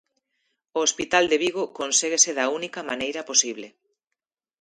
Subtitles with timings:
[0.77, 3.67] O hospital de Vigo conséguese da única maneira posible.